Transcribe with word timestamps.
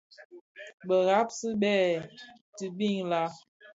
Bëghasi 0.87 1.49
bèè 1.61 1.81
dhitin 2.57 2.99
la? 3.11 3.21